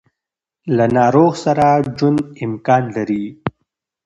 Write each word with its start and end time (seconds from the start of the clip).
له 0.75 0.85
ناروغ 0.97 1.31
سره 1.45 1.65
ژوند 1.97 2.19
امکان 2.45 2.83
لري. 2.95 3.25